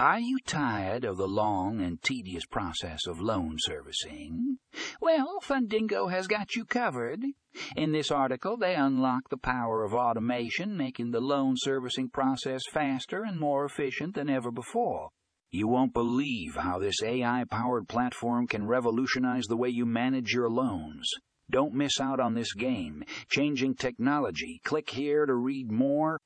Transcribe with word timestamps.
Are 0.00 0.20
you 0.20 0.38
tired 0.46 1.04
of 1.04 1.16
the 1.16 1.26
long 1.26 1.80
and 1.80 2.00
tedious 2.00 2.46
process 2.46 3.00
of 3.08 3.20
loan 3.20 3.56
servicing? 3.58 4.58
Well, 5.00 5.40
Fundingo 5.42 6.08
has 6.08 6.28
got 6.28 6.54
you 6.54 6.64
covered. 6.64 7.24
In 7.74 7.90
this 7.90 8.12
article, 8.12 8.56
they 8.56 8.76
unlock 8.76 9.28
the 9.28 9.36
power 9.36 9.82
of 9.82 9.94
automation, 9.94 10.76
making 10.76 11.10
the 11.10 11.20
loan 11.20 11.54
servicing 11.56 12.10
process 12.10 12.62
faster 12.70 13.24
and 13.24 13.40
more 13.40 13.64
efficient 13.64 14.14
than 14.14 14.30
ever 14.30 14.52
before. 14.52 15.08
You 15.50 15.66
won't 15.66 15.94
believe 15.94 16.54
how 16.54 16.78
this 16.78 17.02
AI 17.02 17.42
powered 17.50 17.88
platform 17.88 18.46
can 18.46 18.68
revolutionize 18.68 19.46
the 19.46 19.56
way 19.56 19.70
you 19.70 19.84
manage 19.84 20.32
your 20.32 20.48
loans. 20.48 21.10
Don't 21.50 21.74
miss 21.74 21.98
out 21.98 22.20
on 22.20 22.34
this 22.34 22.54
game. 22.54 23.02
Changing 23.28 23.74
technology. 23.74 24.60
Click 24.62 24.90
here 24.90 25.26
to 25.26 25.34
read 25.34 25.72
more 25.72 26.20